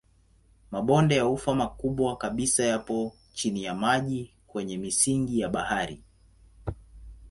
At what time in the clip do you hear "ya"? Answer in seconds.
1.15-1.27, 3.63-3.75, 5.39-5.49